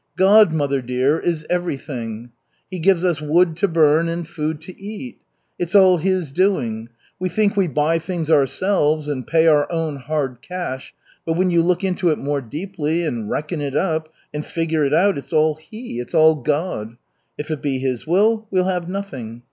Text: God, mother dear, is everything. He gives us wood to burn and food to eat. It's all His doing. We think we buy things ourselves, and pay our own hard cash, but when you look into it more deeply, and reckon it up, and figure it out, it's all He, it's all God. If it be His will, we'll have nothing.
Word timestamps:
God, 0.17 0.51
mother 0.51 0.81
dear, 0.81 1.19
is 1.19 1.45
everything. 1.47 2.31
He 2.71 2.79
gives 2.79 3.05
us 3.05 3.21
wood 3.21 3.55
to 3.57 3.67
burn 3.67 4.09
and 4.09 4.27
food 4.27 4.59
to 4.61 4.81
eat. 4.83 5.19
It's 5.59 5.75
all 5.75 5.97
His 5.97 6.31
doing. 6.31 6.89
We 7.19 7.29
think 7.29 7.55
we 7.55 7.67
buy 7.67 7.99
things 7.99 8.31
ourselves, 8.31 9.07
and 9.07 9.27
pay 9.27 9.45
our 9.45 9.71
own 9.71 9.97
hard 9.97 10.39
cash, 10.41 10.95
but 11.23 11.33
when 11.33 11.51
you 11.51 11.61
look 11.61 11.83
into 11.83 12.09
it 12.09 12.17
more 12.17 12.41
deeply, 12.41 13.05
and 13.05 13.29
reckon 13.29 13.61
it 13.61 13.75
up, 13.77 14.11
and 14.33 14.43
figure 14.43 14.83
it 14.83 14.93
out, 14.95 15.19
it's 15.19 15.33
all 15.33 15.53
He, 15.53 15.99
it's 15.99 16.15
all 16.15 16.33
God. 16.33 16.97
If 17.37 17.51
it 17.51 17.61
be 17.61 17.77
His 17.77 18.07
will, 18.07 18.47
we'll 18.49 18.63
have 18.65 18.89
nothing. 18.89 19.39